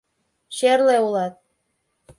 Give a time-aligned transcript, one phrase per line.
[0.57, 1.33] —Черле улат.